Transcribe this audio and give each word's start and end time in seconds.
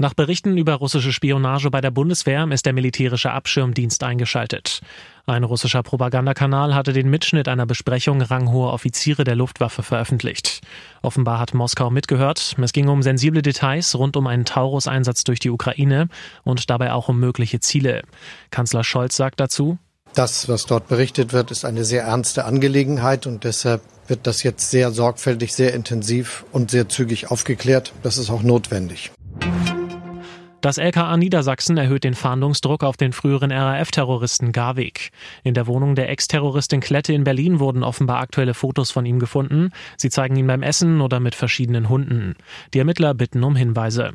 Nach 0.00 0.14
Berichten 0.14 0.56
über 0.56 0.74
russische 0.74 1.12
Spionage 1.12 1.72
bei 1.72 1.80
der 1.80 1.90
Bundeswehr 1.90 2.46
ist 2.52 2.64
der 2.66 2.72
militärische 2.72 3.32
Abschirmdienst 3.32 4.04
eingeschaltet. 4.04 4.80
Ein 5.26 5.42
russischer 5.42 5.82
Propagandakanal 5.82 6.72
hatte 6.72 6.92
den 6.92 7.10
Mitschnitt 7.10 7.48
einer 7.48 7.66
Besprechung 7.66 8.22
ranghoher 8.22 8.72
Offiziere 8.72 9.24
der 9.24 9.34
Luftwaffe 9.34 9.82
veröffentlicht. 9.82 10.60
Offenbar 11.02 11.40
hat 11.40 11.52
Moskau 11.52 11.90
mitgehört. 11.90 12.54
Es 12.62 12.72
ging 12.72 12.86
um 12.86 13.02
sensible 13.02 13.42
Details 13.42 13.96
rund 13.96 14.16
um 14.16 14.28
einen 14.28 14.44
Taurus-Einsatz 14.44 15.24
durch 15.24 15.40
die 15.40 15.50
Ukraine 15.50 16.08
und 16.44 16.70
dabei 16.70 16.92
auch 16.92 17.08
um 17.08 17.18
mögliche 17.18 17.58
Ziele. 17.58 18.04
Kanzler 18.50 18.84
Scholz 18.84 19.16
sagt 19.16 19.40
dazu, 19.40 19.78
das, 20.14 20.48
was 20.48 20.64
dort 20.66 20.86
berichtet 20.86 21.32
wird, 21.32 21.50
ist 21.50 21.64
eine 21.64 21.84
sehr 21.84 22.04
ernste 22.04 22.44
Angelegenheit 22.44 23.26
und 23.26 23.42
deshalb 23.42 23.82
wird 24.06 24.28
das 24.28 24.44
jetzt 24.44 24.70
sehr 24.70 24.92
sorgfältig, 24.92 25.54
sehr 25.54 25.74
intensiv 25.74 26.44
und 26.52 26.70
sehr 26.70 26.88
zügig 26.88 27.30
aufgeklärt. 27.30 27.92
Das 28.02 28.16
ist 28.16 28.30
auch 28.30 28.42
notwendig. 28.42 29.10
Das 30.60 30.76
LKA 30.76 31.16
Niedersachsen 31.16 31.76
erhöht 31.76 32.02
den 32.02 32.14
Fahndungsdruck 32.14 32.82
auf 32.82 32.96
den 32.96 33.12
früheren 33.12 33.52
RAF-Terroristen 33.52 34.50
Garweg. 34.50 35.10
In 35.44 35.54
der 35.54 35.68
Wohnung 35.68 35.94
der 35.94 36.08
Ex-Terroristin 36.10 36.80
Klette 36.80 37.12
in 37.12 37.22
Berlin 37.22 37.60
wurden 37.60 37.84
offenbar 37.84 38.18
aktuelle 38.18 38.54
Fotos 38.54 38.90
von 38.90 39.06
ihm 39.06 39.20
gefunden. 39.20 39.70
Sie 39.96 40.10
zeigen 40.10 40.34
ihn 40.34 40.48
beim 40.48 40.64
Essen 40.64 41.00
oder 41.00 41.20
mit 41.20 41.36
verschiedenen 41.36 41.88
Hunden. 41.88 42.34
Die 42.74 42.80
Ermittler 42.80 43.14
bitten 43.14 43.44
um 43.44 43.54
Hinweise. 43.54 44.14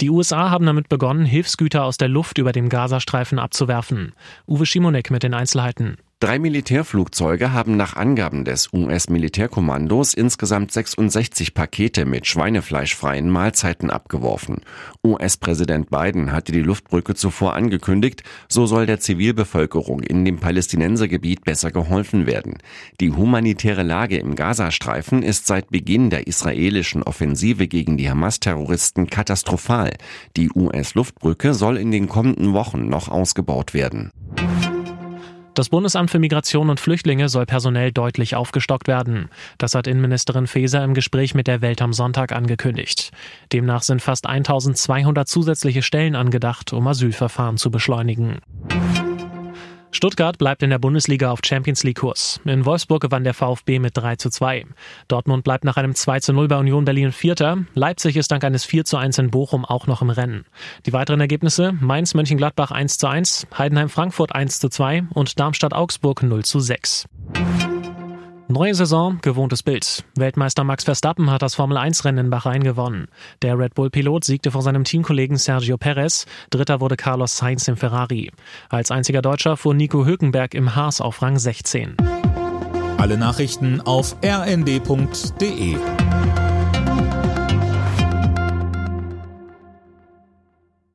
Die 0.00 0.10
USA 0.10 0.50
haben 0.50 0.66
damit 0.66 0.88
begonnen, 0.88 1.24
Hilfsgüter 1.24 1.82
aus 1.82 1.96
der 1.96 2.08
Luft 2.08 2.38
über 2.38 2.52
dem 2.52 2.68
Gazastreifen 2.68 3.40
abzuwerfen. 3.40 4.12
Uwe 4.46 4.64
Schimonek 4.64 5.10
mit 5.10 5.24
den 5.24 5.34
Einzelheiten. 5.34 5.96
Drei 6.20 6.40
Militärflugzeuge 6.40 7.52
haben 7.52 7.76
nach 7.76 7.94
Angaben 7.94 8.44
des 8.44 8.72
US-Militärkommandos 8.72 10.14
insgesamt 10.14 10.72
66 10.72 11.54
Pakete 11.54 12.06
mit 12.06 12.26
schweinefleischfreien 12.26 13.30
Mahlzeiten 13.30 13.88
abgeworfen. 13.88 14.62
US-Präsident 15.06 15.90
Biden 15.90 16.32
hatte 16.32 16.50
die 16.50 16.62
Luftbrücke 16.62 17.14
zuvor 17.14 17.54
angekündigt, 17.54 18.24
so 18.48 18.66
soll 18.66 18.86
der 18.86 18.98
Zivilbevölkerung 18.98 20.00
in 20.00 20.24
dem 20.24 20.40
Palästinensergebiet 20.40 21.44
besser 21.44 21.70
geholfen 21.70 22.26
werden. 22.26 22.58
Die 23.00 23.12
humanitäre 23.12 23.84
Lage 23.84 24.18
im 24.18 24.34
Gazastreifen 24.34 25.22
ist 25.22 25.46
seit 25.46 25.70
Beginn 25.70 26.10
der 26.10 26.26
israelischen 26.26 27.04
Offensive 27.04 27.68
gegen 27.68 27.96
die 27.96 28.10
Hamas-Terroristen 28.10 29.06
katastrophal. 29.06 29.92
Die 30.36 30.50
US-Luftbrücke 30.52 31.54
soll 31.54 31.76
in 31.76 31.92
den 31.92 32.08
kommenden 32.08 32.54
Wochen 32.54 32.88
noch 32.88 33.06
ausgebaut 33.06 33.72
werden. 33.72 34.10
Das 35.58 35.70
Bundesamt 35.70 36.12
für 36.12 36.20
Migration 36.20 36.70
und 36.70 36.78
Flüchtlinge 36.78 37.28
soll 37.28 37.44
personell 37.44 37.90
deutlich 37.90 38.36
aufgestockt 38.36 38.86
werden. 38.86 39.28
Das 39.58 39.74
hat 39.74 39.88
Innenministerin 39.88 40.46
Faeser 40.46 40.84
im 40.84 40.94
Gespräch 40.94 41.34
mit 41.34 41.48
der 41.48 41.62
Welt 41.62 41.82
am 41.82 41.92
Sonntag 41.92 42.30
angekündigt. 42.30 43.10
Demnach 43.52 43.82
sind 43.82 44.00
fast 44.00 44.28
1200 44.28 45.26
zusätzliche 45.26 45.82
Stellen 45.82 46.14
angedacht, 46.14 46.72
um 46.72 46.86
Asylverfahren 46.86 47.56
zu 47.56 47.72
beschleunigen. 47.72 48.38
Stuttgart 49.98 50.38
bleibt 50.38 50.62
in 50.62 50.70
der 50.70 50.78
Bundesliga 50.78 51.32
auf 51.32 51.40
Champions 51.44 51.82
League 51.82 51.98
Kurs. 51.98 52.40
In 52.44 52.64
Wolfsburg 52.64 53.02
gewann 53.02 53.24
der 53.24 53.34
VfB 53.34 53.80
mit 53.80 53.96
3 53.96 54.14
zu 54.14 54.30
2. 54.30 54.64
Dortmund 55.08 55.42
bleibt 55.42 55.64
nach 55.64 55.76
einem 55.76 55.92
2 55.92 56.20
zu 56.20 56.32
0 56.32 56.46
bei 56.46 56.56
Union 56.56 56.84
Berlin 56.84 57.10
Vierter. 57.10 57.64
Leipzig 57.74 58.16
ist 58.16 58.30
dank 58.30 58.44
eines 58.44 58.64
4 58.64 58.84
zu 58.84 58.96
1 58.96 59.18
in 59.18 59.32
Bochum 59.32 59.64
auch 59.64 59.88
noch 59.88 60.00
im 60.00 60.10
Rennen. 60.10 60.44
Die 60.86 60.92
weiteren 60.92 61.18
Ergebnisse 61.18 61.72
Mainz 61.80 62.14
Mönchengladbach 62.14 62.70
1 62.70 62.98
zu 62.98 63.08
1, 63.08 63.48
Heidenheim 63.58 63.88
Frankfurt 63.88 64.32
1 64.32 64.60
zu 64.60 64.68
2 64.68 65.02
und 65.14 65.40
Darmstadt 65.40 65.74
Augsburg 65.74 66.22
0 66.22 66.44
zu 66.44 66.60
6. 66.60 67.08
Neue 68.50 68.74
Saison, 68.74 69.18
gewohntes 69.20 69.62
Bild. 69.62 70.04
Weltmeister 70.16 70.64
Max 70.64 70.84
Verstappen 70.84 71.30
hat 71.30 71.42
das 71.42 71.54
Formel-1-Rennen 71.54 72.24
in 72.24 72.30
Bahrain 72.30 72.64
gewonnen. 72.64 73.08
Der 73.42 73.58
Red 73.58 73.74
Bull-Pilot 73.74 74.24
siegte 74.24 74.50
vor 74.50 74.62
seinem 74.62 74.84
Teamkollegen 74.84 75.36
Sergio 75.36 75.76
Perez. 75.76 76.24
Dritter 76.48 76.80
wurde 76.80 76.96
Carlos 76.96 77.36
Sainz 77.36 77.68
im 77.68 77.76
Ferrari. 77.76 78.30
Als 78.70 78.90
einziger 78.90 79.20
Deutscher 79.20 79.58
fuhr 79.58 79.74
Nico 79.74 80.06
Hülkenberg 80.06 80.54
im 80.54 80.74
Haas 80.74 81.02
auf 81.02 81.20
Rang 81.20 81.38
16. 81.38 81.98
Alle 82.96 83.18
Nachrichten 83.18 83.82
auf 83.82 84.16
rnd.de 84.24 85.76